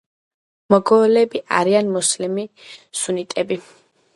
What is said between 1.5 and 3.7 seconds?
არიან მუსლიმანი სუნიტები.